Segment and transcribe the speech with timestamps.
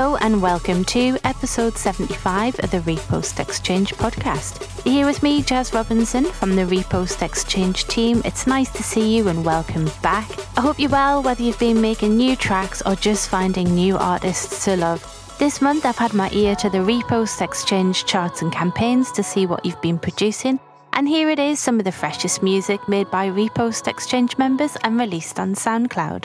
[0.00, 4.82] Hello and welcome to episode 75 of the Repost Exchange podcast.
[4.82, 8.22] Here with me, Jaz Robinson from the Repost Exchange team.
[8.24, 10.26] It's nice to see you and welcome back.
[10.56, 14.64] I hope you're well, whether you've been making new tracks or just finding new artists
[14.64, 15.04] to love.
[15.38, 19.44] This month, I've had my ear to the Repost Exchange charts and campaigns to see
[19.44, 20.58] what you've been producing.
[20.94, 24.98] And here it is some of the freshest music made by Repost Exchange members and
[24.98, 26.24] released on SoundCloud.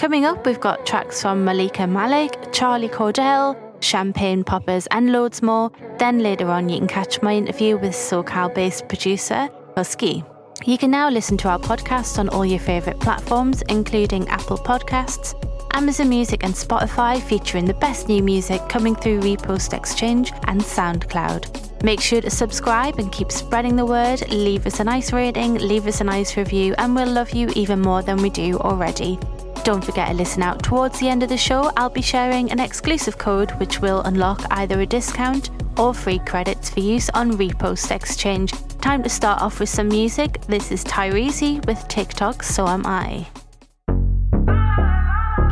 [0.00, 5.70] Coming up, we've got tracks from Maleekah Malik, Charlie Cordell, Champagne Poppers, and loads more.
[5.98, 10.24] Then later on, you can catch my interview with SoCal based producer HUSKI.
[10.66, 15.34] You can now listen to our podcast on all your favourite platforms, including Apple Podcasts,
[15.74, 21.82] Amazon Music, and Spotify, featuring the best new music coming through Repost Exchange and SoundCloud.
[21.82, 24.26] Make sure to subscribe and keep spreading the word.
[24.30, 27.82] Leave us a nice rating, leave us a nice review, and we'll love you even
[27.82, 29.18] more than we do already.
[29.62, 31.70] Don't forget to listen out towards the end of the show.
[31.76, 36.70] I'll be sharing an exclusive code which will unlock either a discount or free credits
[36.70, 38.52] for use on Repost Exchange.
[38.80, 40.40] Time to start off with some music.
[40.46, 43.28] This is TyReezy with TikTok, So Am I.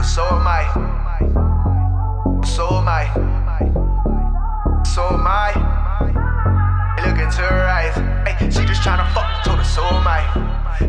[0.02, 0.64] So am I.
[2.44, 3.04] So am I.
[4.84, 5.67] So am I.
[7.08, 7.96] Look into her eyes.
[8.28, 10.28] Hey, she just tryna fuck, told her so am I.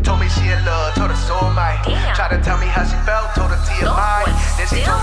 [0.03, 1.79] Told me she in love, told her so am I.
[2.11, 4.27] Tried to tell me how she felt, told her TMI.
[4.59, 4.98] Then she told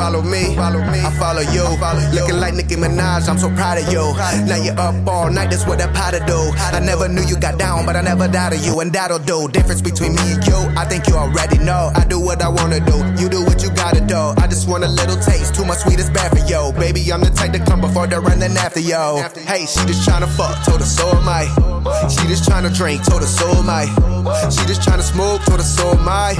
[0.00, 1.64] follow me, follow me, I follow you.
[2.16, 4.00] Looking like Nicki Minaj, I'm so proud of you.
[4.48, 6.38] Now you up all night, that's what that powder do.
[6.56, 9.48] I never knew you got down, but I never doubted you, and that'll do.
[9.48, 11.92] Difference between me and you, I think you already know.
[11.94, 14.32] I do what I wanna do, you do what you gotta do.
[14.40, 16.72] I just want a little taste, too much sweet is bad for yo.
[16.72, 19.20] Baby, I'm the type to come before the run, then after yo.
[19.44, 21.44] Hey, she just tryna fuck, told her so am I.
[22.08, 23.84] She just tryna drink, told her so am I.
[24.48, 26.32] She just tryna smoke, told her so am I.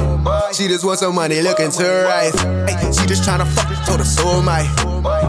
[0.52, 2.34] She just wants some money, look into her eyes.
[2.68, 4.64] Ay, she just tryna fuck, told her so am I.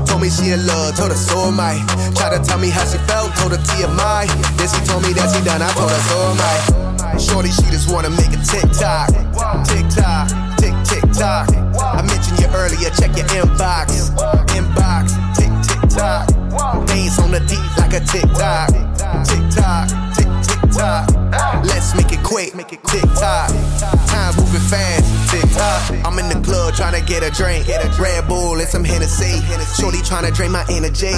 [0.06, 1.82] Told me she in love, told her so am I.
[2.16, 4.28] Tried to tell me how she felt, told her TMI.
[4.58, 7.18] Then she told me that she done, I told her so am I.
[7.18, 9.10] Shorty, she just wanna make a TikTok.
[9.66, 11.50] TikTok, tick, tick, tock.
[11.78, 14.12] I mentioned you earlier, check your inbox.
[14.56, 16.41] Inbox, tick, tick, tock.
[16.52, 18.68] Dance on the deep like a TikTok.
[19.24, 21.08] TikTok, tick, tick, tock.
[21.64, 23.48] Let's make it quick, tick tock.
[24.12, 25.80] Time moving fast, tick tock.
[26.04, 27.68] I'm in the club trying to get a drink,
[27.98, 29.40] Red Bull and some Hennessy.
[29.80, 31.16] Shorty trying to drain my energy.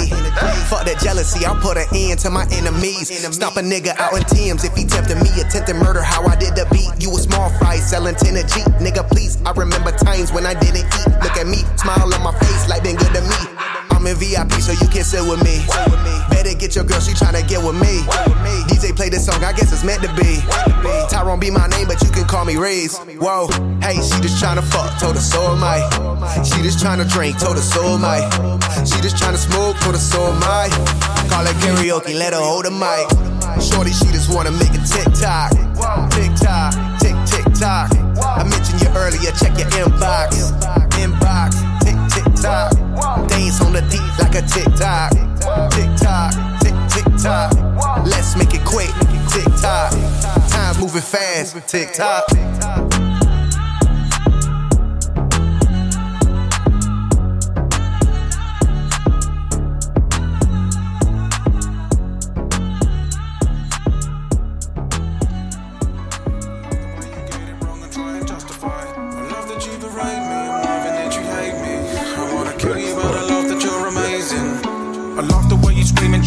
[0.70, 3.10] Fuck that jealousy, I'll put an end to my enemies.
[3.34, 5.30] Stomp a nigga out in Tim's if he tempted me.
[5.42, 6.94] Attempted murder, how I did the beat.
[7.02, 8.62] You a small fry selling 10 a G.
[8.78, 11.10] Nigga, please, I remember times when I didn't eat.
[11.26, 13.53] Look at me, smile on my face like been good to me.
[14.04, 15.64] I'm in VIP, so you can sit with me.
[16.28, 18.04] Better get your girl, she tryna get with me.
[18.68, 20.44] DJ play this song, I guess it's meant to be.
[21.08, 22.98] Tyrone be my name, but you can call me Raze.
[23.16, 23.48] Whoa,
[23.80, 25.80] hey, she just tryna fuck, told her so am I.
[26.44, 28.20] She just tryna drink, told her so am I.
[28.84, 30.68] She just tryna smoke, told her so am I.
[31.32, 33.08] Call her karaoke, let her hold the mic.
[33.56, 35.56] Shorty, she just wanna make a TikTok.
[36.12, 37.88] TikTok, tick, tick, tock.
[38.20, 40.52] I mentioned you earlier, check your inbox.
[41.00, 41.63] Inbox.
[43.34, 45.10] Dance on the deep like a tick tock.
[45.72, 47.52] tick, tock, tick, tick tock.
[48.06, 48.90] Let's make it quick,
[49.28, 49.90] tick tock.
[50.48, 52.24] Time moving fast, tick tock.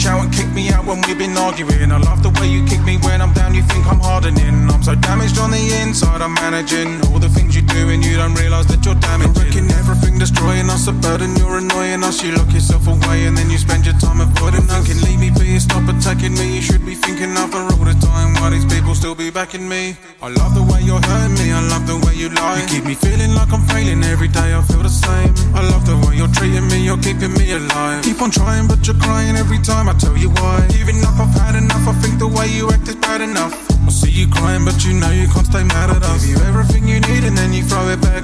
[0.08, 1.92] And kick me out when we've been arguing.
[1.94, 4.58] I love the way you kick me when I'm down, you think I'm hardening.
[4.74, 8.18] I'm so damaged on the inside, I'm managing all the things you do and you
[8.18, 9.38] don't realize that you're damaging.
[9.38, 12.24] Wrecking everything, destroying us, a burden, you're annoying us.
[12.24, 14.84] You lock yourself away and then you spend your time avoiding us.
[14.90, 16.58] Can leave me be, stop attacking me.
[16.58, 18.34] You should be thinking of her all the time.
[18.42, 19.94] Why these people still be backing me?
[20.26, 22.62] I love the way you're hurting me, I love the way you lie.
[22.62, 25.32] You keep me feeling like I'm failing every day, I feel the same.
[25.54, 28.02] I love the way you're treating me, you're keeping me alive.
[28.04, 30.47] Keep on trying, but you're crying every time I tell you why.
[30.70, 31.88] Giving up, I've had enough.
[31.88, 33.54] I think the way you act is bad enough.
[33.88, 36.26] I see you crying, but you know you can't stay mad at us.
[36.26, 38.24] Give you everything you need and then you throw it back.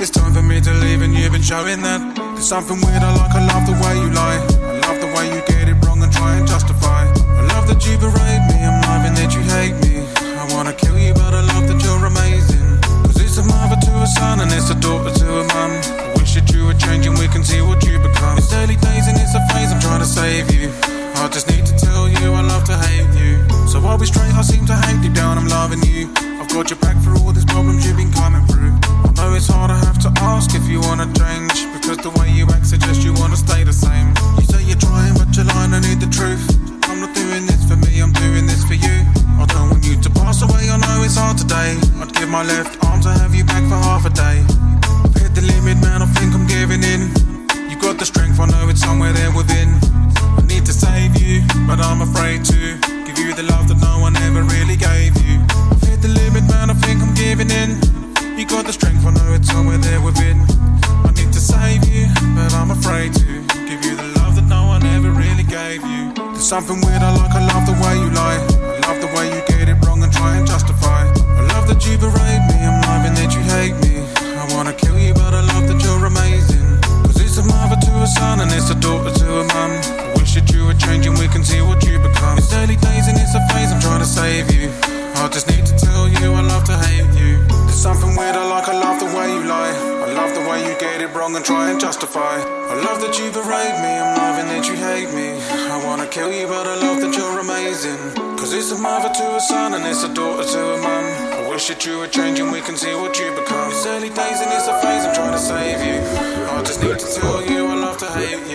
[0.00, 2.00] It's time for me to leave, and you've been showing that.
[2.16, 3.34] There's something weird I like.
[3.36, 4.40] I love the way you lie.
[4.64, 7.04] I love the way you get it wrong and try and justify.
[7.04, 8.56] I love that you berate me.
[8.64, 10.00] I'm loving that you hate me.
[10.40, 11.12] I wanna kill you,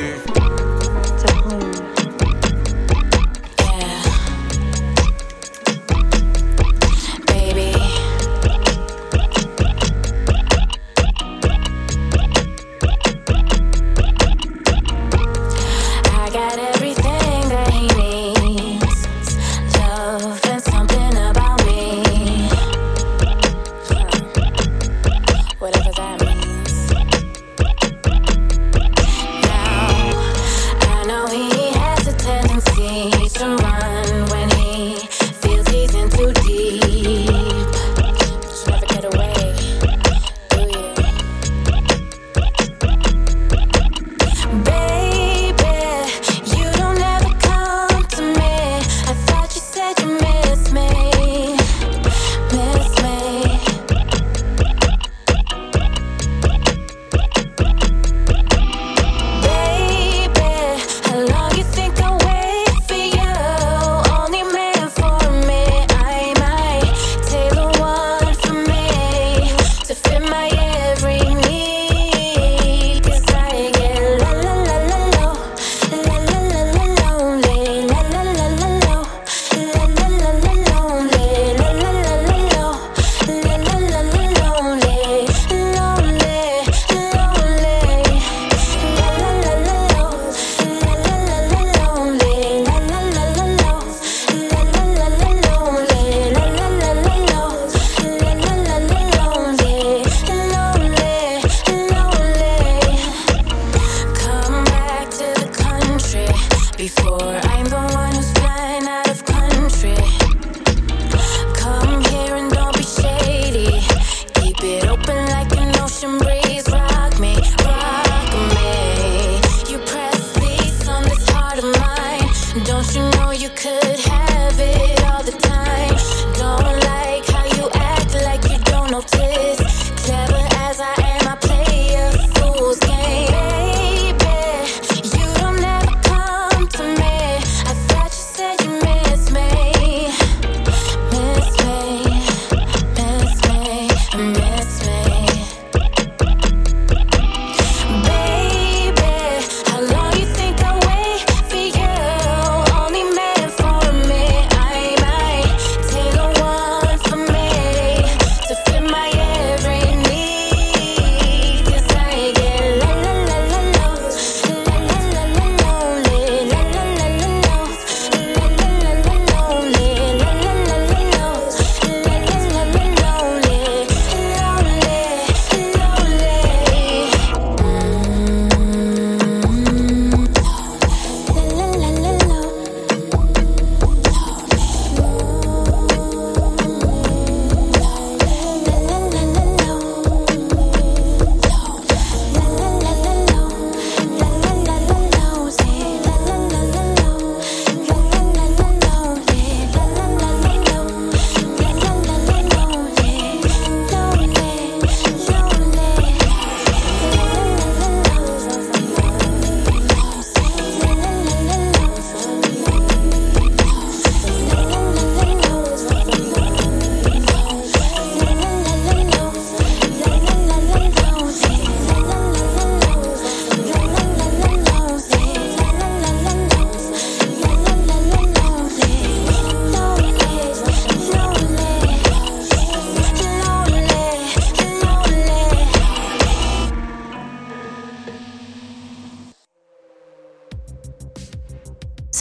[0.05, 0.44] you.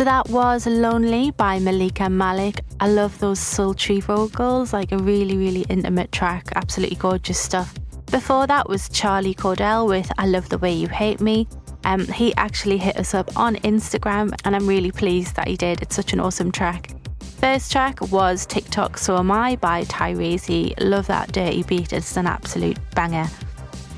[0.04, 2.60] That was Lonely by Maleekah Malik.
[2.78, 6.48] I love those sultry vocals, like a really, really intimate track.
[6.56, 7.74] Absolutely gorgeous stuff.
[8.10, 11.48] Before that was Charlie Cordell with I Love the Way You Hate Me.
[11.84, 15.80] Um, he actually hit us up on Instagram, and I'm really pleased that he did.
[15.80, 16.90] It's such an awesome track.
[17.38, 20.74] First track was TikTok So Am I by TyReezy.
[20.80, 23.26] Love that dirty beat, it's an absolute banger.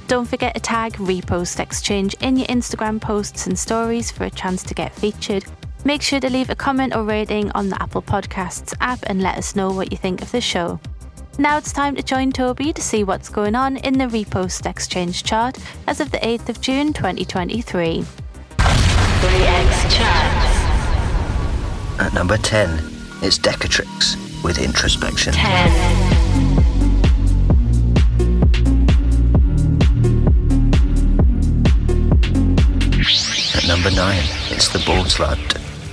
[0.06, 4.62] Don't forget to tag Repost Exchange in your Instagram posts and stories for a chance
[4.62, 5.44] to get featured.
[5.86, 9.38] Make sure to leave a comment or rating on the Apple Podcasts app and let
[9.38, 10.80] us know what you think of the show.
[11.38, 15.22] Now it's time to join Toby to see what's going on in the Repost Exchange
[15.22, 18.04] chart as of the 8th of June 2023.
[18.58, 20.56] ReX charts.
[22.00, 22.68] At number 10,
[23.22, 25.34] it's Decatrix with Introspection.
[25.34, 25.46] 10.
[33.54, 34.18] At number 9,
[34.50, 35.65] it's The Ballsland with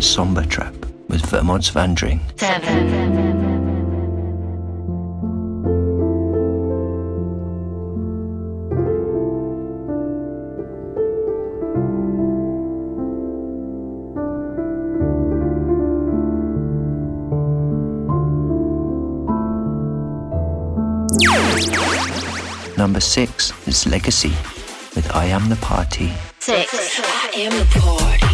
[0.00, 0.74] At number 7, it's Somber Trap
[1.08, 2.20] with Vermont's Vandring.
[2.38, 3.18] 7.
[22.78, 24.32] Number 6 is Legacy
[24.96, 26.10] with I Am the Party.
[26.38, 27.00] 6.
[27.04, 28.29] I am the party.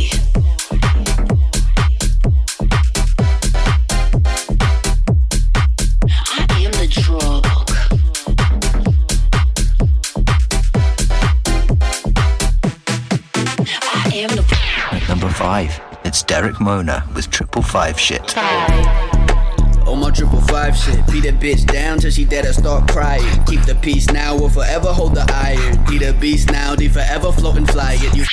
[16.37, 18.33] Derek Mona with Triple Five Shit.
[18.33, 19.88] 5.
[19.88, 23.43] On my triple five shit, beat a bitch down till she dead or start crying.
[23.47, 25.83] Keep the peace now or forever hold the iron.
[25.87, 27.97] Be the beast now, they forever float and fly.
[27.97, 28.25] Get you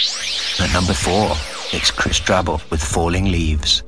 [0.60, 1.32] At number 4,
[1.72, 3.84] it's Chris Drabble with Falling Leaves.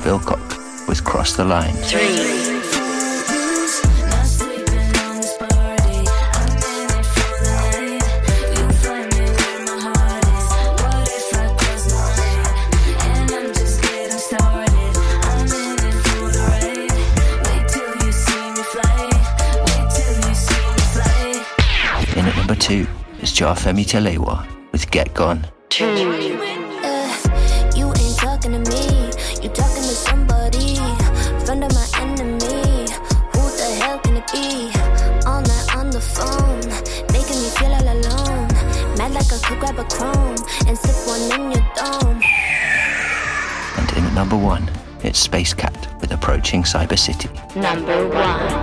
[0.00, 1.74] Vilcock with Cross the Line.
[1.74, 2.00] 3.
[22.16, 22.86] In at number 2,
[23.20, 25.46] it's Jarfemi Telewa with Get Gone.
[25.68, 26.19] 2.
[46.40, 47.28] Approaching Cyber City.
[47.54, 48.59] Number 1.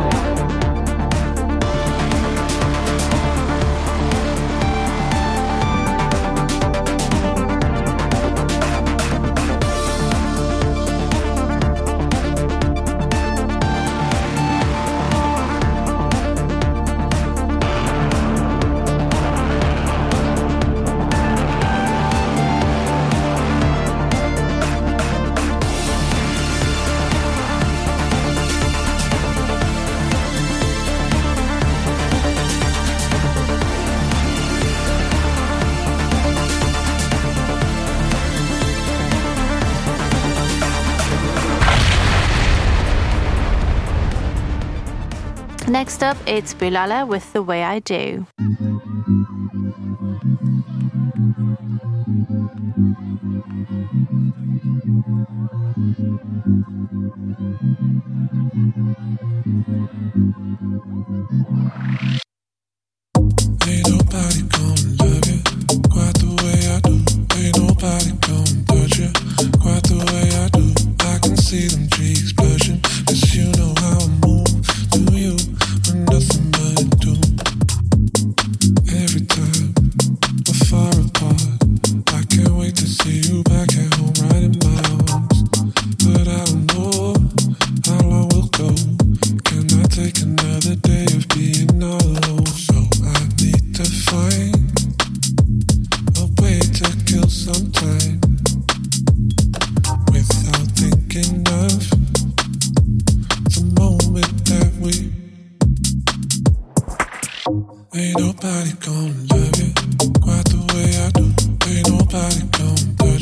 [45.79, 48.25] Next up, it's Boulala with The Way I Do.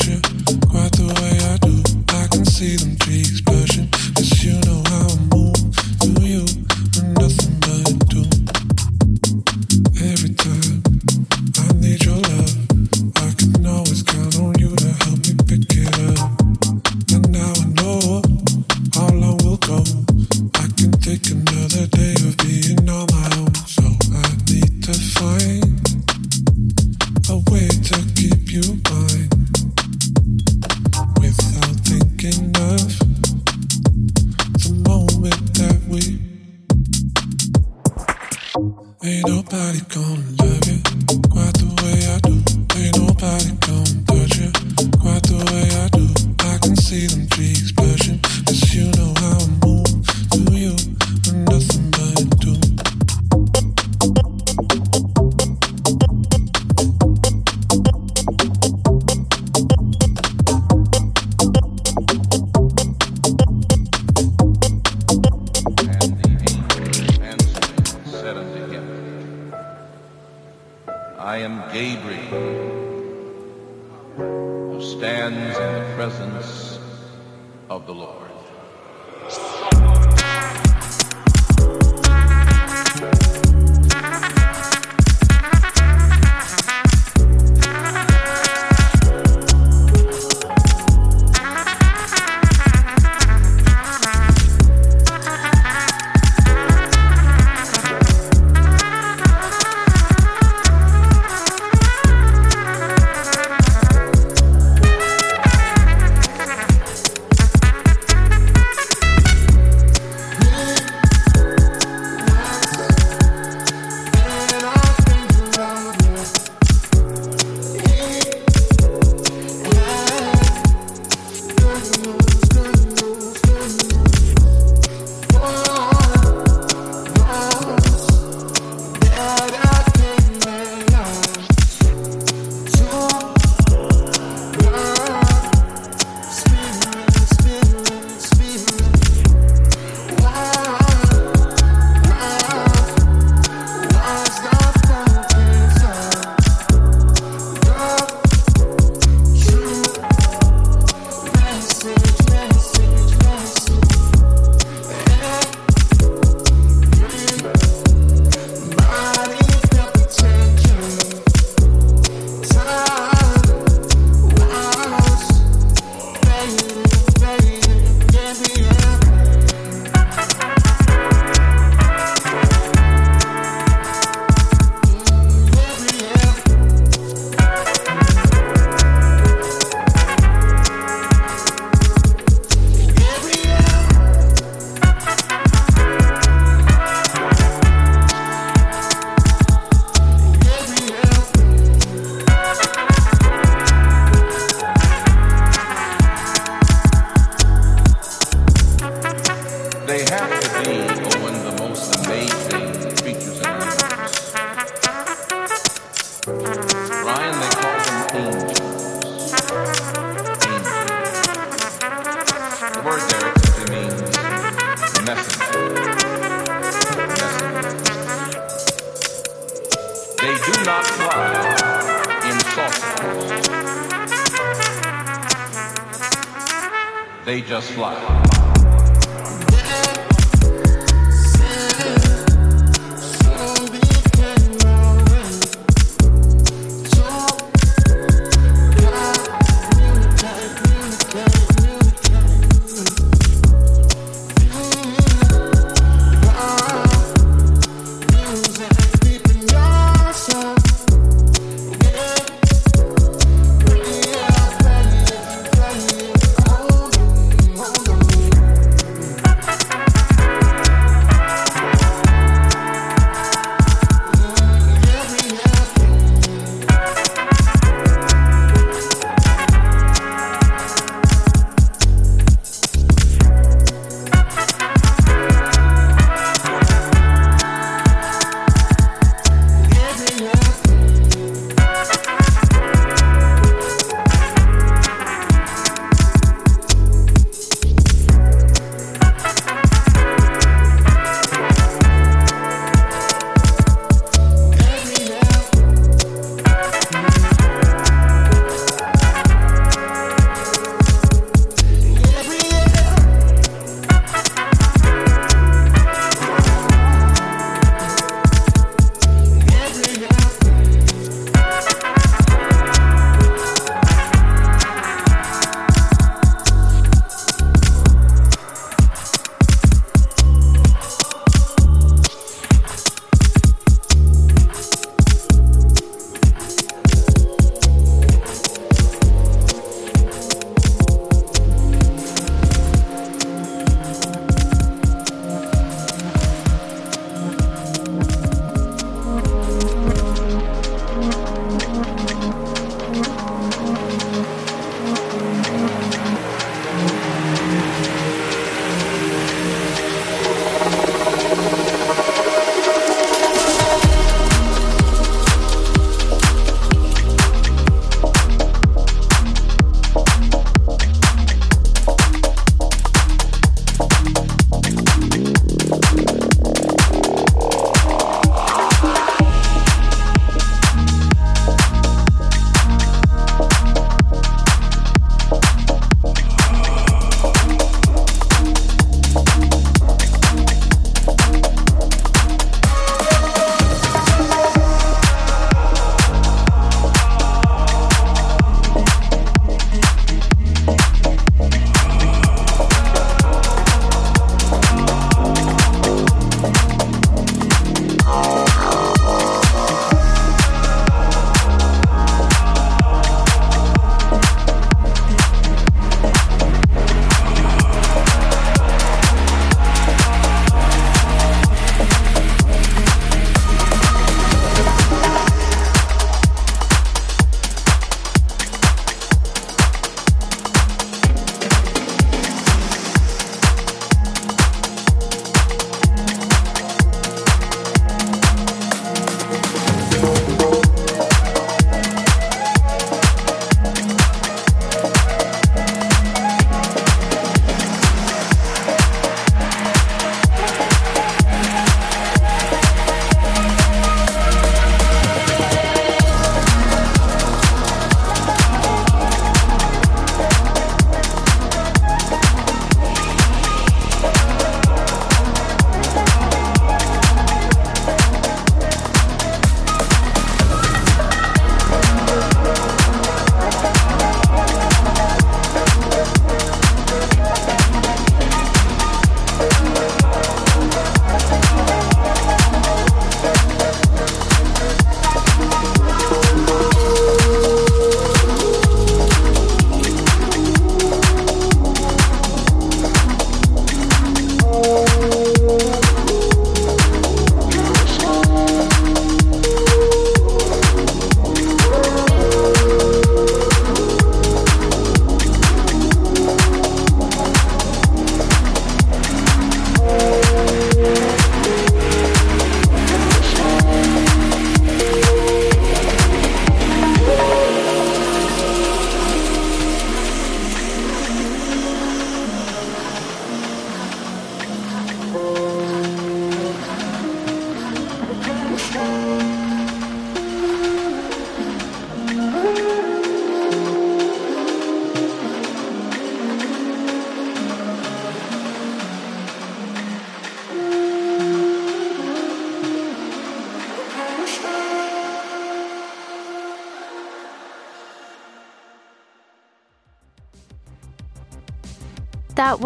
[0.08, 0.20] you,
[0.70, 1.74] quite the way I do.
[2.16, 3.45] I can see them trees.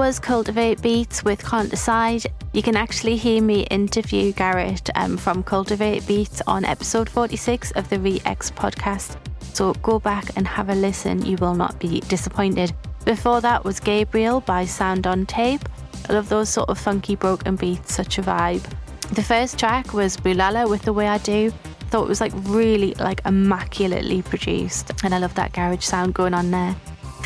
[0.09, 2.25] Was Cultivate Beats with Can't Decide.
[2.53, 7.87] You can actually hear me interview Garrett um, from Cultivate Beats on episode 46 of
[7.89, 9.17] the ReX podcast.
[9.53, 12.73] So go back and have a listen, you will not be disappointed.
[13.05, 15.69] Before that was Gabriel by Sound on Tape.
[16.09, 18.67] I love those sort of funky broken beats, such a vibe.
[19.13, 21.51] The first track was Boulala with The Way I Do.
[21.91, 26.33] Thought it was like really like immaculately produced, and I love that garage sound going
[26.33, 26.75] on there.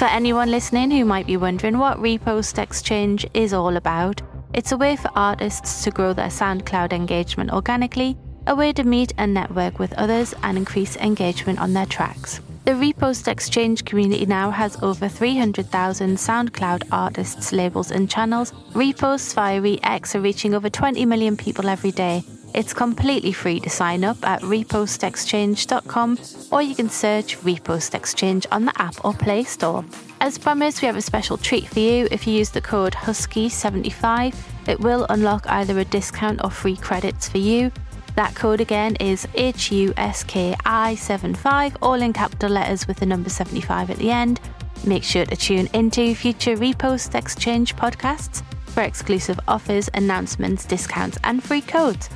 [0.03, 4.21] For anyone listening who might be wondering what Repost Exchange is all about,
[4.53, 9.13] it's a way for artists to grow their SoundCloud engagement organically, a way to meet
[9.17, 12.41] and network with others and increase engagement on their tracks.
[12.65, 18.51] The Repost Exchange community now has over 300,000 SoundCloud artists, labels, and channels.
[18.73, 22.25] Reposts via ReX are reaching over 20 million people every day.
[22.53, 26.19] It's completely free to sign up at repostexchange.com
[26.51, 29.83] or you can search Repost Exchange on the app or Play Store.
[30.21, 32.07] As promised, we have a special treat for you.
[32.11, 34.35] If you use the code HUSKI75,
[34.67, 37.71] it will unlock either a discount or free credits for you.
[38.15, 44.11] That code again is HUSKI75, all in capital letters with the number 75 at the
[44.11, 44.39] end.
[44.85, 51.43] Make sure to tune into future Repost Exchange podcasts for exclusive offers, announcements, discounts, and
[51.43, 52.09] free codes.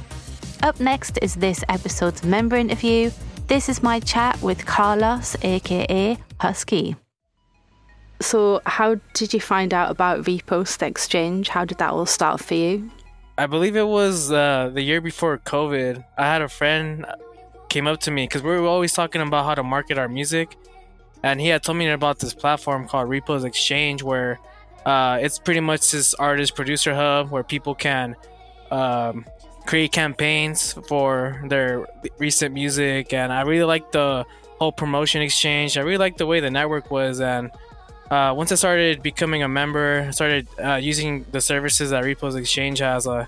[0.64, 3.12] Up next is this episode's member interview.
[3.48, 6.96] This is my chat with Carlos, aka HUSKI.
[8.20, 11.50] So, how did you find out about Repost Exchange?
[11.50, 12.90] How did that all start for you?
[13.38, 16.04] I believe it was uh, the year before COVID.
[16.18, 17.06] I had a friend
[17.70, 20.58] came up to me because we were always talking about how to market our music,
[21.22, 24.40] and he had told me about this platform called Repost Exchange, where
[24.88, 28.16] uh, it's pretty much this artist producer hub where people can
[28.72, 29.26] um,
[29.68, 31.86] create campaigns for their
[32.18, 34.26] recent music, and I really like the
[34.60, 35.78] whole promotion exchange.
[35.78, 37.52] I really like the way the network was, and
[38.10, 42.36] uh, once I started becoming a member, I started uh, using the services that Repos
[42.36, 43.06] Exchange has.
[43.06, 43.26] Uh,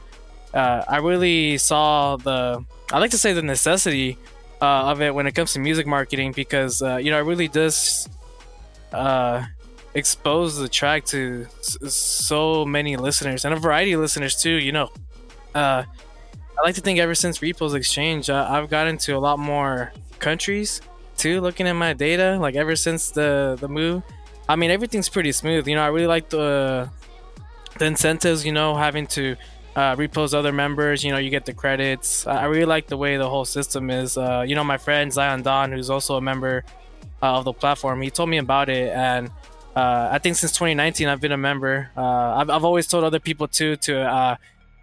[0.54, 4.18] uh, I really saw the, I like to say the necessity
[4.62, 7.48] uh, of it when it comes to music marketing because uh, you know it really
[7.48, 8.08] does
[9.94, 14.52] expose the track to so many listeners and a variety of listeners too.
[14.52, 14.90] You know,
[16.60, 19.94] I like to think ever since repos Exchange, uh, I've gotten to a lot more
[20.20, 20.82] countries
[21.16, 21.40] too.
[21.40, 24.04] Looking at my data, like ever since the the move.
[24.50, 25.68] I mean, everything's pretty smooth.
[25.68, 26.90] You know, I really like the
[27.78, 28.46] the incentives.
[28.46, 29.38] You know, having to
[29.76, 31.02] uh, repost other members.
[31.02, 32.28] You know, you get the credits.
[32.28, 34.18] I really like the way the whole system is.
[34.18, 36.66] Uh, you know, my friend Zion Don, who's also a member
[37.22, 39.30] uh, of the platform, he told me about it, and
[39.78, 41.90] uh, I think since 2019 I've been a member.
[41.96, 44.38] Uh, I've I've always told other people too to.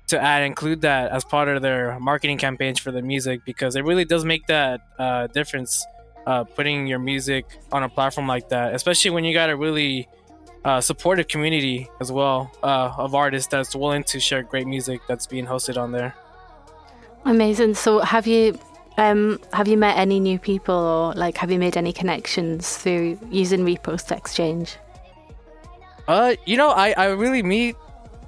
[0.08, 3.84] To add include that as part of their marketing campaigns for the music because it
[3.84, 5.84] really does make that uh, difference
[6.26, 10.08] uh, putting your music on a platform like that, especially when you got a really
[10.64, 15.26] uh, supportive community as well uh, of artists that's willing to share great music that's
[15.26, 16.14] being hosted on there.
[17.24, 17.74] Amazing.
[17.74, 18.58] So, have you
[18.98, 23.18] um, have you met any new people, or like have you made any connections through
[23.30, 24.76] using Repost Exchange?
[26.08, 27.76] Uh, you know, I I really meet.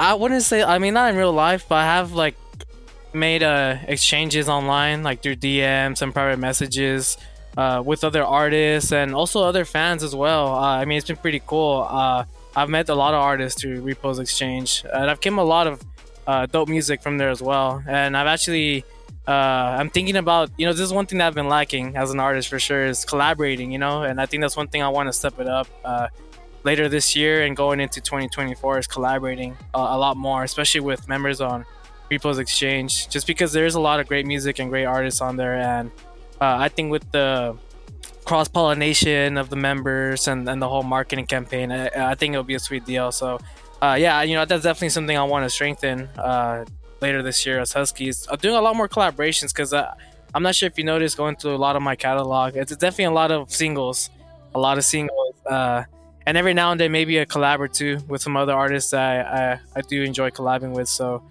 [0.01, 0.63] I wouldn't say.
[0.63, 2.37] I mean, not in real life, but I have like
[3.13, 7.17] made uh exchanges online, like through DMs and private messages.
[7.57, 10.55] Uh, with other artists and also other fans as well.
[10.55, 11.85] Uh, I mean, it's been pretty cool.
[11.91, 12.23] Uh,
[12.55, 15.83] I've met a lot of artists through Repos Exchange, and I've came a lot of
[16.29, 17.83] uh, dope music from there as well.
[17.89, 18.85] And I've actually,
[19.27, 19.33] uh,
[19.81, 22.21] I'm thinking about, you know, this is one thing that I've been lacking as an
[22.21, 25.09] artist for sure is collaborating, you know, and I think that's one thing I want
[25.09, 26.09] to step it up uh,
[26.69, 31.09] later this year and going into 2024 is collaborating a, a lot more, especially with
[31.09, 31.65] members on
[32.11, 35.55] Repost Exchange, just because there's a lot of great music and great artists on there,
[35.55, 35.91] and
[36.43, 37.57] uh, I think with the
[38.27, 42.53] cross pollination of the members and, and the whole marketing campaign, I, I think it'll
[42.55, 43.13] be a sweet deal.
[43.13, 43.39] So,
[43.81, 46.67] uh, yeah, you know, that's definitely something I want to strengthen uh,
[47.01, 48.27] later this year as Huskies.
[48.31, 51.55] I'm doing a lot more collaborations because I'm not sure if you noticed going through
[51.55, 52.57] a lot of my catalog.
[52.57, 54.11] It's definitely a lot of singles,
[54.55, 55.35] a lot of singles.
[56.29, 59.01] And every now and then, maybe a collab or two with some other artists that
[59.01, 60.87] I, I, I do enjoy collabing with.
[60.87, 61.23] So,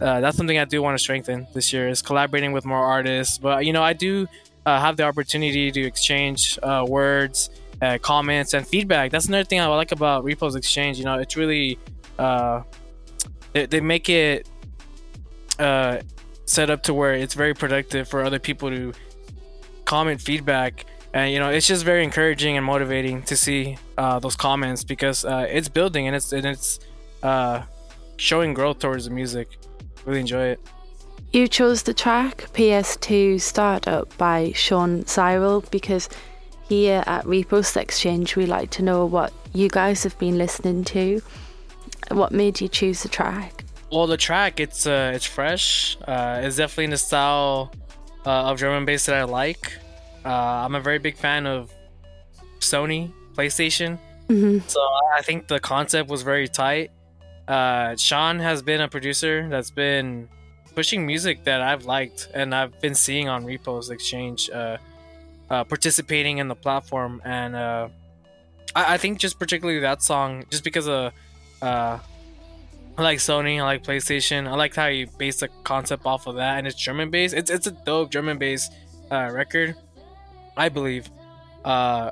[0.00, 3.38] uh, that's something I do want to strengthen this year is collaborating with more artists.
[3.38, 4.28] But you know, I do
[4.64, 7.50] uh, have the opportunity to exchange uh, words,
[7.82, 9.10] uh, comments, and feedback.
[9.10, 10.96] That's another thing I like about Repost Exchange.
[10.96, 11.76] You know, it's really
[12.16, 12.62] uh,
[13.52, 14.48] they, they make it
[15.58, 16.02] uh,
[16.44, 18.92] set up to where it's very productive for other people to
[19.86, 20.86] comment feedback.
[21.16, 25.24] And you know, it's just very encouraging and motivating to see uh, those comments because
[25.24, 26.78] uh, it's building and it's and it's
[27.22, 27.62] uh,
[28.18, 29.48] showing growth towards the music.
[30.04, 30.60] Really enjoy it.
[31.32, 36.10] You chose the track PS2 Startup by Sean Ziral because
[36.68, 41.22] here at Repost Exchange we like to know what you guys have been listening to.
[42.10, 43.64] What made you choose the track?
[43.90, 45.96] Well, the track it's uh it's fresh.
[46.06, 47.72] Uh, it's definitely in the style
[48.26, 49.72] uh, of drum and bass that I like.
[50.26, 51.70] Uh, I'm a very big fan of
[52.58, 54.68] Sony PlayStation, Mhm.
[54.68, 54.80] so
[55.14, 56.90] I think the concept was very tight.
[57.46, 60.28] Uh, Sean has been a producer that's been
[60.74, 64.78] pushing music that I've liked and I've been seeing on Repost Exchange, uh,
[65.48, 67.88] uh, participating in the platform, and uh,
[68.74, 71.12] I, I think just particularly that song, just because of
[71.62, 71.98] uh,
[72.98, 76.34] I like Sony, I like PlayStation, I like how you base the concept off of
[76.36, 77.32] that, and it's drum and bass.
[77.32, 78.68] It's it's a dope drum and bass
[79.10, 79.76] uh, record,
[80.56, 81.10] I believe.
[81.64, 82.10] Uh,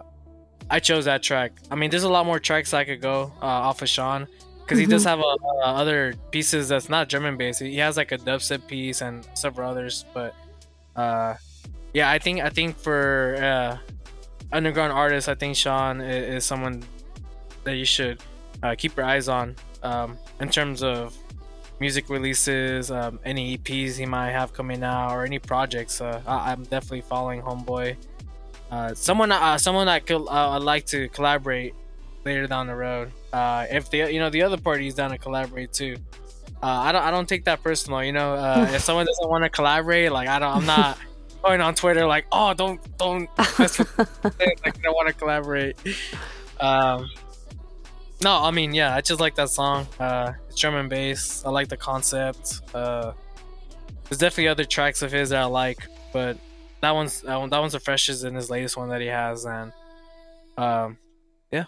[0.71, 1.53] I chose that track.
[1.71, 4.27] I mean, there's a lot more tracks I could go uh, off of Sean
[4.63, 5.09] because he does Mhm.
[5.11, 7.59] have uh, uh, other pieces that's not drum and bass.
[7.59, 10.35] He has like a dubstep piece and several others, but
[10.97, 11.35] uh,
[11.93, 13.77] yeah, I think I think for uh,
[14.53, 16.83] underground artists, I think Sean is, is someone
[17.65, 18.21] that you should
[18.63, 21.15] uh, keep your eyes on um, in terms of
[21.81, 26.01] music releases, um, any EPs he might have coming out, or any projects.
[26.01, 27.97] Uh, I- I'm definitely following Homeboy.
[28.75, 31.75] Uh, someone, uh, someone that could, uh, I'd like to collaborate
[32.25, 33.13] later down the road.
[33.33, 35.97] Uh, if the you know the other party is down to collaborate too.
[36.61, 38.03] Uh, I don't I don't take that personal.
[38.03, 40.99] You know, uh, if someone doesn't want to collaborate, like I don't I'm not
[41.45, 45.77] going on Twitter like oh don't don't mess with like I don't want to collaborate.
[46.59, 47.09] Um,
[48.25, 49.87] no, I mean yeah, I just like that song.
[50.01, 51.45] Uh, it's and bass.
[51.47, 52.61] I like the concept.
[52.75, 53.13] Uh,
[54.09, 56.39] there's definitely other tracks of his that I like, but
[56.85, 59.47] that one's that, one, that one's the freshest in his latest one that he has,
[59.47, 59.73] and
[60.59, 60.99] um,
[61.51, 61.65] yeah.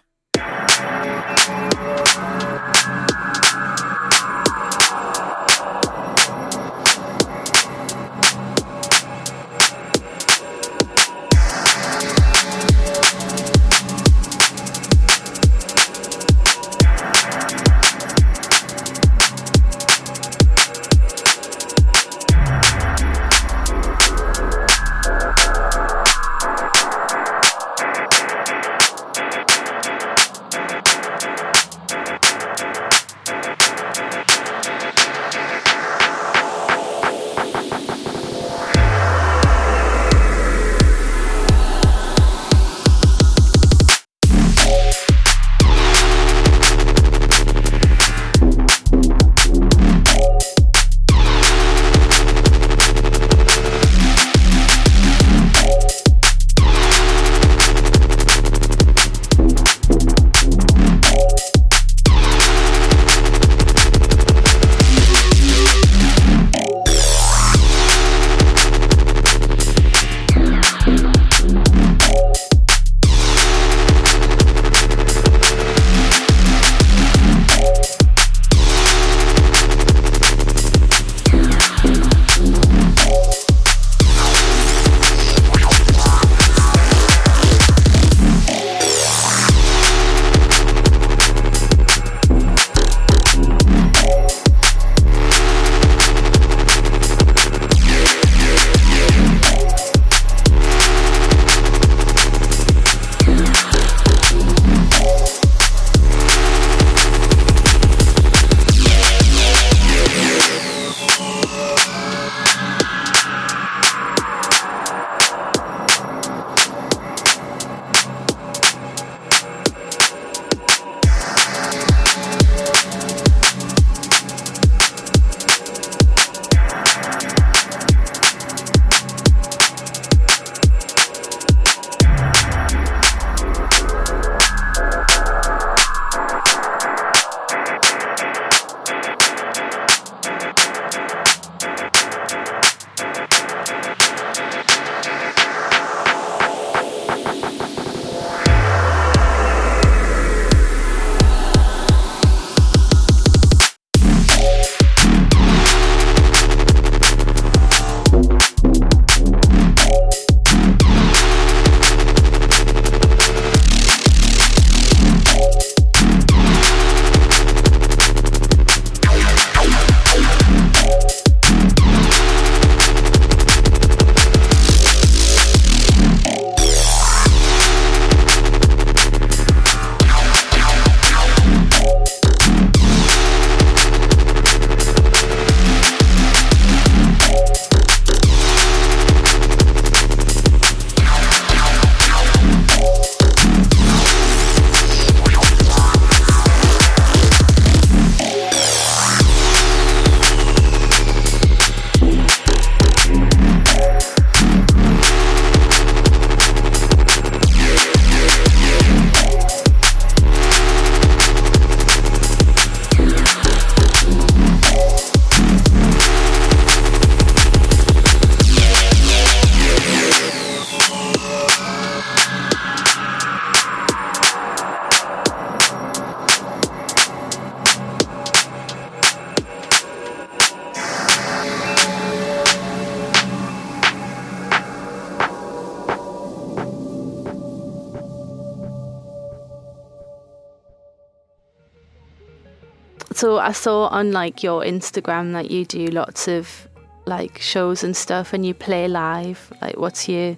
[243.26, 246.68] So I saw on like your Instagram that you do lots of
[247.06, 249.52] like shows and stuff, and you play live.
[249.60, 250.36] Like, what's your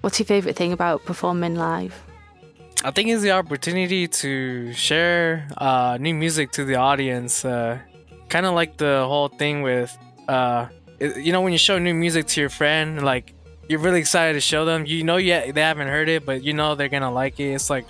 [0.00, 1.94] what's your favorite thing about performing live?
[2.84, 7.44] I think it's the opportunity to share uh, new music to the audience.
[7.44, 7.78] Uh,
[8.30, 9.94] kind of like the whole thing with,
[10.26, 13.34] uh, it- you know, when you show new music to your friend, like
[13.68, 14.86] you're really excited to show them.
[14.86, 17.52] You know, yeah, they haven't heard it, but you know they're gonna like it.
[17.52, 17.84] It's like,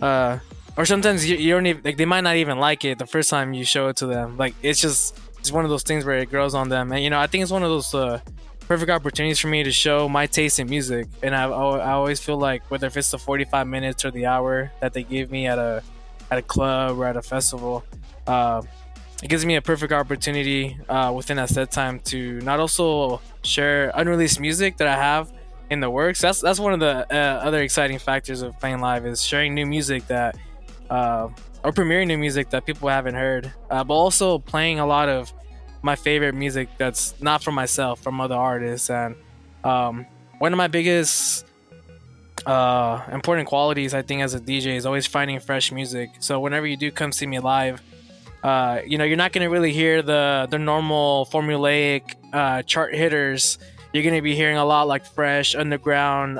[0.00, 0.38] uh,
[0.76, 3.30] or sometimes you, you don't even like they might not even like it the first
[3.30, 4.36] time you show it to them.
[4.36, 7.10] Like it's just it's one of those things where it grows on them, and you
[7.10, 7.94] know, I think it's one of those.
[7.94, 8.20] Uh,
[8.66, 12.38] perfect opportunities for me to show my taste in music and I, I always feel
[12.38, 15.58] like whether if it's the 45 minutes or the hour that they give me at
[15.58, 15.82] a
[16.30, 17.84] at a club or at a festival
[18.26, 18.62] uh,
[19.22, 23.92] it gives me a perfect opportunity uh, within that set time to not also share
[23.94, 25.30] unreleased music that I have
[25.68, 29.04] in the works that's that's one of the uh, other exciting factors of playing live
[29.04, 30.36] is sharing new music that
[30.90, 31.28] uh,
[31.62, 35.32] or premiering new music that people haven't heard uh, but also playing a lot of
[35.84, 38.88] my favorite music that's not from myself, from other artists.
[38.88, 39.14] And
[39.62, 40.06] um,
[40.38, 41.44] one of my biggest
[42.46, 46.10] uh, important qualities, I think, as a DJ is always finding fresh music.
[46.20, 47.82] So whenever you do come see me live,
[48.42, 53.58] uh, you know, you're not gonna really hear the the normal formulaic uh, chart hitters.
[53.92, 56.38] You're gonna be hearing a lot like fresh underground.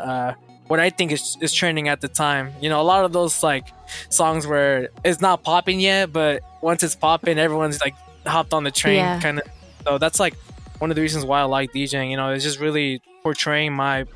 [0.66, 2.52] What I think is, is trending at the time.
[2.60, 3.66] You know, a lot of those like
[4.08, 7.94] songs where it's not popping yet, but once it's popping, everyone's like
[8.26, 9.20] hopped on the train Yeah.
[9.20, 9.46] kind of.
[9.86, 10.34] So that's like
[10.78, 12.10] one of the reasons why I like DJing.
[12.10, 14.06] You know, it's just really portraying my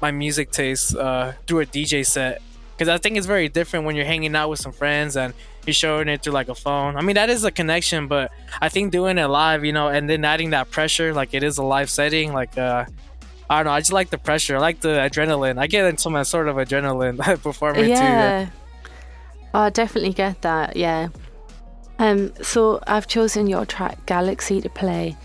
[0.00, 2.40] my music taste uh, through a DJ set
[2.76, 5.34] because I think it's very different when you're hanging out with some friends and
[5.66, 6.96] you're showing it through like a phone.
[6.96, 10.08] I mean, that is a connection, but I think doing it live, you know, and
[10.08, 12.84] then adding that pressure, like it is a live setting, like uh,
[13.50, 15.58] I don't know, I just like the pressure, I like the adrenaline.
[15.58, 17.90] I get into my sort of adrenaline performing too.
[17.90, 18.50] yeah.
[19.54, 20.76] Oh, I definitely get that.
[20.76, 21.08] Yeah.
[21.98, 22.32] Um.
[22.42, 25.16] So I've chosen your track Galaxy to play.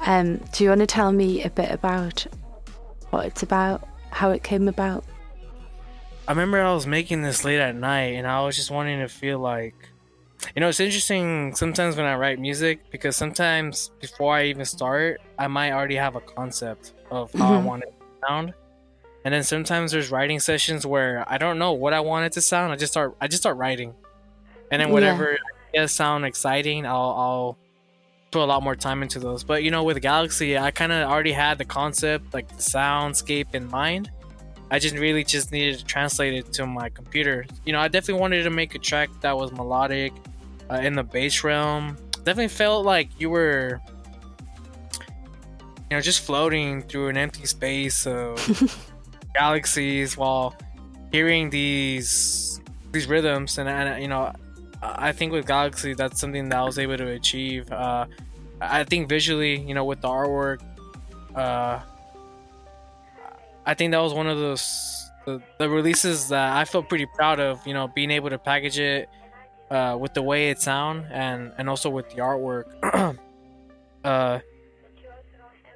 [0.00, 0.38] Um.
[0.52, 2.26] Do you want to tell me a bit about
[3.10, 5.04] what it's about, how it came about?
[6.26, 9.08] I remember I was making this late at night and I was just wanting to
[9.08, 9.74] feel like
[10.54, 15.20] you know, it's interesting sometimes when I write music because sometimes before I even start,
[15.38, 17.64] I might already have a concept of how I Mhm.
[17.64, 18.54] want it to sound.
[19.24, 22.40] And then sometimes there's writing sessions where I don't know what I want it to
[22.40, 22.72] sound.
[22.72, 23.94] I just start I just start writing.
[24.70, 24.94] And then Yeah.
[24.94, 25.36] whatever
[25.74, 27.58] ideas sound exciting, I'll I'll
[28.30, 29.42] put a lot more time into those.
[29.42, 33.54] But you know, with Galaxy, I kind of already had the concept, like the soundscape
[33.54, 34.10] in mind.
[34.70, 37.46] I just really just needed to translate it to my computer.
[37.64, 40.12] You know, I definitely wanted to make a track that was melodic,
[40.70, 41.96] uh, in the bass realm.
[42.24, 43.80] Definitely felt like you were,
[45.90, 48.36] you know, just floating through an empty space of
[49.34, 50.56] galaxies while
[51.12, 52.60] hearing these
[52.92, 53.58] these rhythms.
[53.58, 54.32] And, and you know,
[54.82, 57.70] I think with Galaxy, that's something that I was able to achieve.
[57.70, 58.06] Uh,
[58.60, 60.60] I think visually, you know, with the artwork,
[61.34, 61.80] uh,
[63.66, 67.40] I think that was one of those the, the releases that I felt pretty proud
[67.40, 67.66] of.
[67.66, 69.08] You know, being able to package it
[69.70, 72.64] uh, with the way it sound and and also with the artwork.
[74.04, 74.38] uh,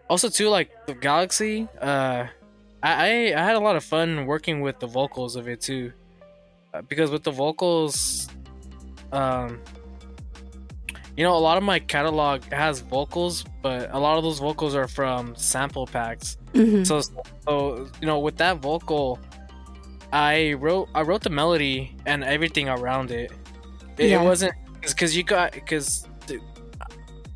[0.09, 1.69] also too, like the Galaxy.
[1.81, 2.27] Uh,
[2.83, 5.93] I I had a lot of fun working with the vocals of it too,
[6.73, 8.29] uh, because with the vocals,
[9.13, 9.61] um.
[11.17, 14.75] You know, a lot of my catalog has vocals, but a lot of those vocals
[14.75, 16.37] are from sample packs.
[16.55, 16.87] Mhm.
[16.87, 17.01] So,
[17.45, 19.19] so you know, with that vocal,
[20.13, 23.33] I wrote I wrote the melody and everything around it.
[23.99, 24.23] It, Yeah.
[24.23, 26.07] it wasn't because you got because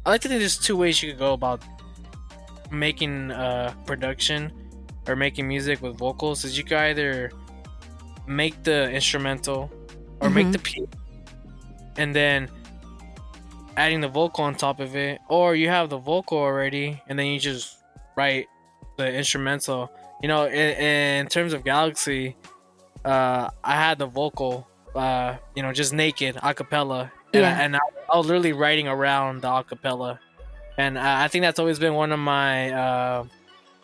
[0.06, 1.62] I like to think there's two ways you could go about
[2.70, 4.52] making uh production
[5.06, 6.44] or making music with vocals.
[6.44, 7.30] Is you could either
[8.26, 9.70] make the instrumental
[10.20, 10.52] or make Mhm.
[10.52, 10.88] the piece
[11.96, 12.48] and then
[13.76, 17.26] adding the vocal on top of it, or you have the vocal already and then
[17.26, 17.76] you just
[18.16, 18.46] write
[18.96, 19.90] the instrumental.
[20.22, 20.70] You know, in,
[21.22, 22.36] in terms of Galaxy,
[23.04, 27.48] uh, I had the vocal, uh, you know, just naked a cappella, and, Yeah.
[27.48, 27.80] I, and I,
[28.12, 30.20] I was literally writing around the a cappella,
[30.78, 33.24] and I, I think that's always been one of my uh,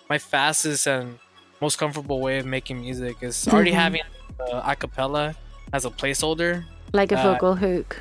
[0.09, 1.19] my fastest and
[1.61, 3.75] most comfortable way of making music is already Mhm.
[3.75, 4.01] having
[4.39, 5.35] the a cappella
[5.73, 6.65] as a placeholder
[6.95, 7.97] Like a Uh, vocal hook.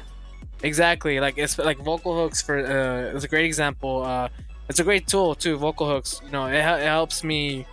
[0.63, 4.03] Exactly, like it's like vocal hooks for uh, it's a great example.
[4.03, 4.27] Uh,
[4.67, 5.57] it's a great tool too.
[5.57, 7.65] Vocal hooks, you know, it, it helps me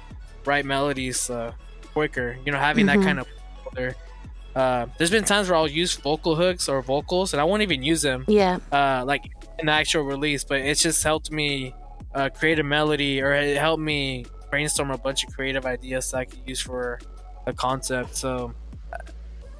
[0.45, 1.53] write melodies uh,
[1.93, 2.37] quicker.
[2.45, 2.95] You know, having Mhm.
[2.95, 3.27] that kind of.
[4.55, 7.83] Uh, there's been times where I'll use vocal hooks or vocals, and I won't even
[7.83, 8.25] use them.
[8.27, 8.59] Yeah.
[8.73, 11.75] Uh, like in the actual release, but it's just helped me
[12.15, 16.19] uh, create a melody, or it helped me brainstorm a bunch of creative ideas that
[16.19, 16.99] I could use for
[17.47, 18.17] a concept.
[18.17, 18.55] So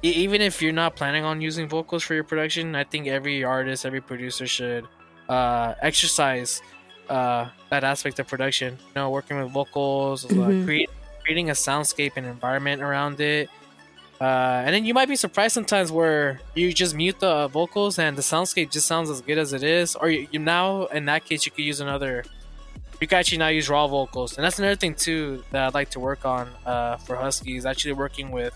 [0.03, 3.85] even if you're not planning on using vocals for your production, I think every artist,
[3.85, 4.85] every producer should
[5.29, 6.61] uh, exercise
[7.09, 8.73] uh, that aspect of production.
[8.79, 10.65] You know, working with vocals, uh, Mhm.
[10.65, 10.89] create,
[11.23, 13.49] creating a soundscape and environment around it.
[14.19, 18.17] Uh, and then you might be surprised sometimes where you just mute the vocals and
[18.17, 19.95] the soundscape just sounds as good as it is.
[19.95, 22.23] Or you, you now, in that case, you could use another.
[22.99, 25.91] You can actually now use raw vocals, and that's another thing too that I'd like
[25.91, 27.63] to work on uh, for Huskies.
[27.65, 28.53] actually working with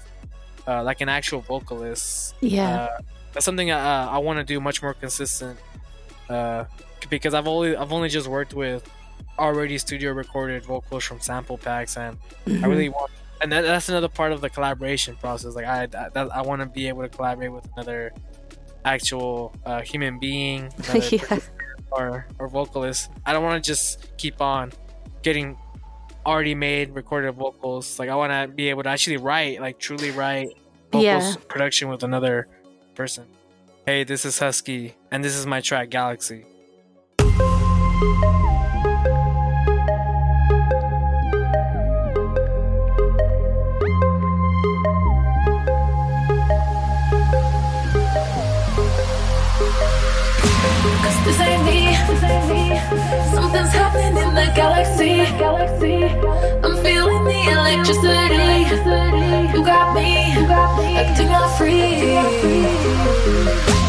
[0.68, 2.36] uh, like an actual vocalist.
[2.42, 2.82] Yeah.
[2.84, 3.02] Uh,
[3.34, 5.58] that's something uh, I want to do much more consistent.
[6.30, 6.66] Uh,
[7.10, 8.88] because I've only I've only just worked with
[9.40, 12.66] already studio recorded vocals from sample packs, and I Mhm.
[12.68, 13.12] really want.
[13.42, 15.56] And that, that's another part of the collaboration process.
[15.56, 18.14] Like I, I, I want to be able to collaborate with another
[18.86, 21.40] actual uh, human being, another Yeah.
[21.92, 23.10] or or vocalist.
[23.26, 24.72] I don't want to just keep on
[25.24, 25.58] getting
[26.26, 28.00] already made recorded vocals.
[28.00, 30.50] Like I want to be able to actually write, like truly write
[30.92, 31.36] vocals Yeah.
[31.48, 32.48] production with another
[32.96, 33.26] person.
[33.86, 36.46] Hey, this is HUSKI, and this is my track Galaxy.
[53.72, 55.22] Something's happening in the galaxy.
[56.64, 58.66] I'm feeling the electricity.
[59.58, 60.36] You got me
[60.98, 63.81] acting all free.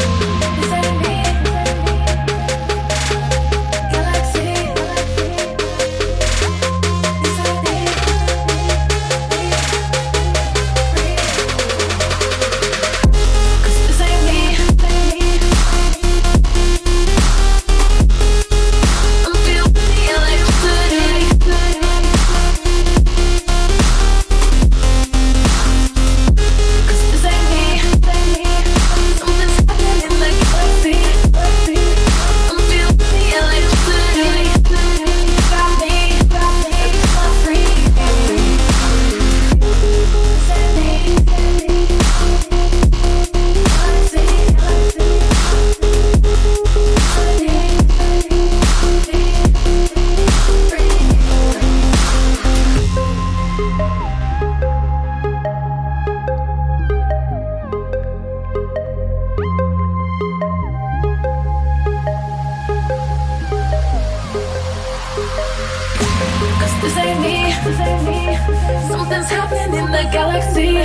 [67.63, 70.79] Something's happening in the galaxy.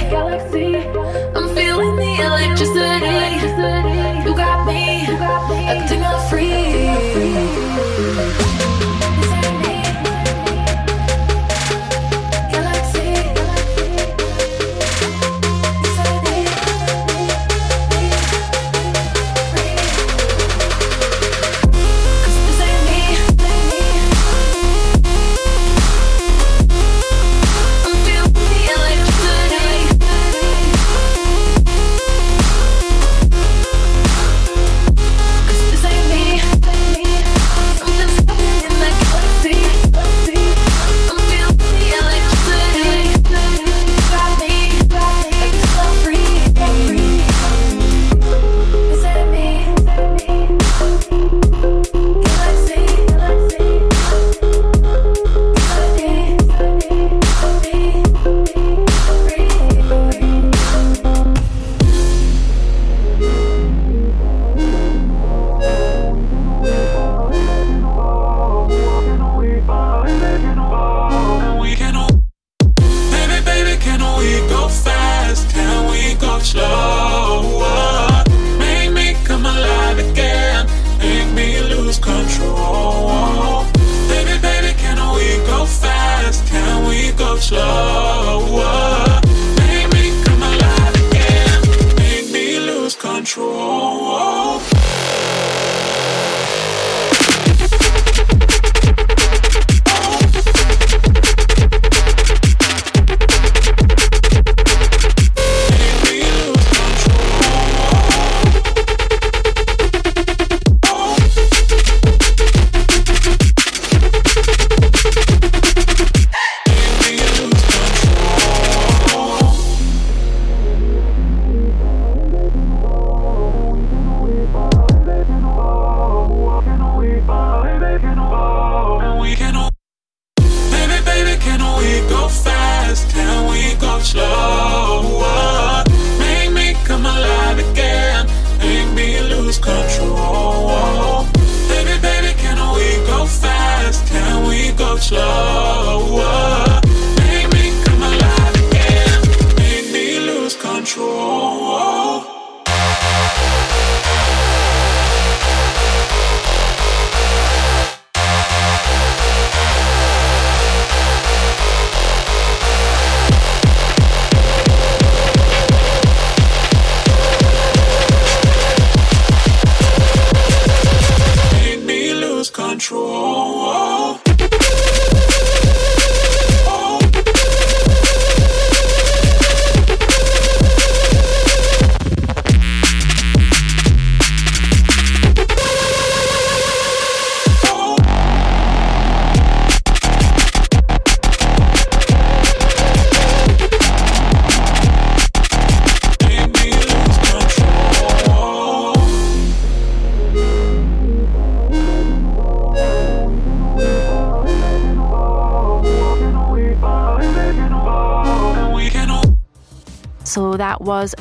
[1.34, 3.48] I'm feeling the electricity.
[4.24, 5.06] You got me
[5.66, 6.78] acting all free.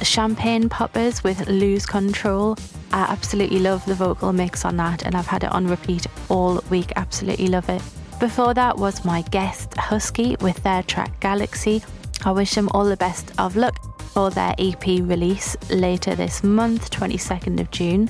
[0.07, 2.57] Champagne Poppers with Lose Control.
[2.93, 6.63] I absolutely love the vocal mix on that, and I've had it on repeat all
[6.69, 6.93] week.
[6.95, 7.81] Absolutely love it.
[8.19, 11.83] Before that was my guest HUSKI with their track Galaxy.
[12.25, 16.89] I wish them all the best of luck for their EP release later this month,
[16.89, 18.09] 22nd of June.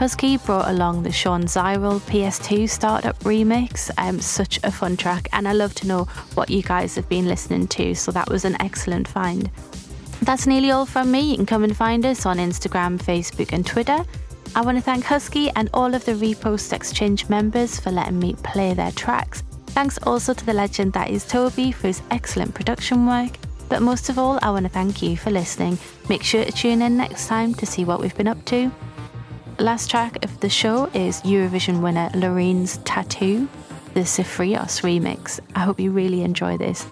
[0.00, 3.90] HUSKI brought along the Sean Ziral PS2 startup remix.
[3.96, 6.04] Um, such a fun track, and I love to know
[6.34, 7.94] what you guys have been listening to.
[7.94, 9.48] So that was an excellent find.
[10.24, 11.20] That's nearly all from me.
[11.20, 13.98] You can come and find us on Instagram, Facebook, and Twitter.
[14.56, 18.34] I want to thank HUSKI and all of the Repost Exchange members for letting me
[18.42, 19.42] play their tracks.
[19.66, 23.32] Thanks also to the legend that is Toby for his excellent production work.
[23.68, 25.78] But most of all, I want to thank you for listening.
[26.08, 28.72] Make sure to tune in next time to see what we've been up to.
[29.58, 33.46] Last track of the show is Eurovision winner Loreen's Tattoo,
[33.92, 35.38] the ZIFRIOS remix.
[35.54, 36.86] I hope you really enjoy this.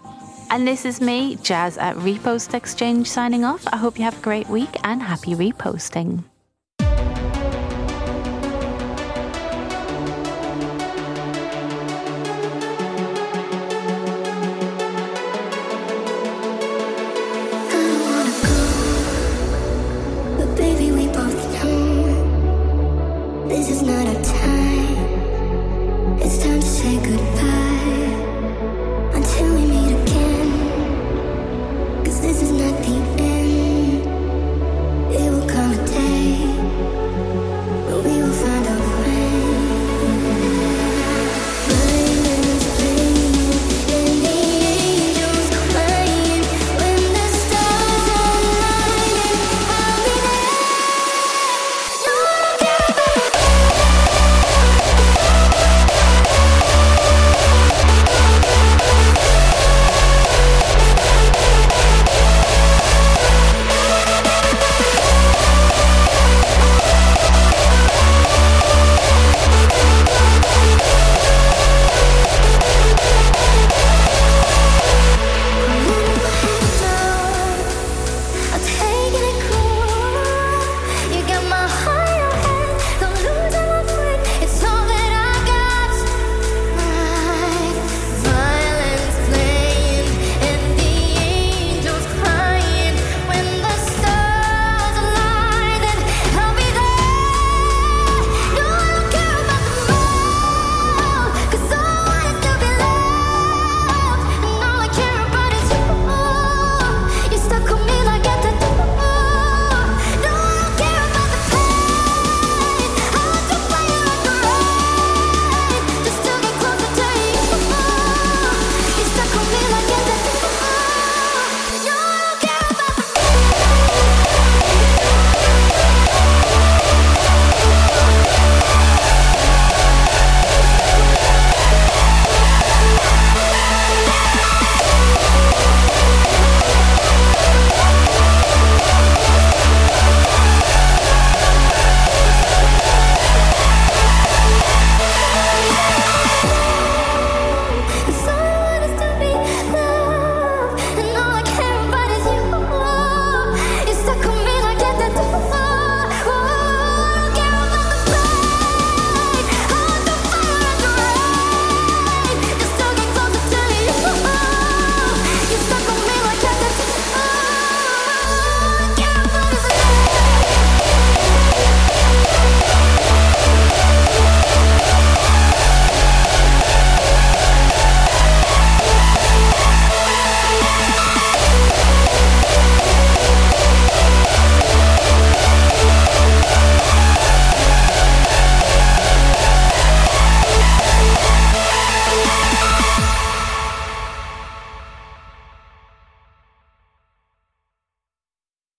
[0.53, 3.67] And this is me, Jaz at Repost Exchange, signing off.
[3.73, 6.25] I hope you have a great week and happy reposting.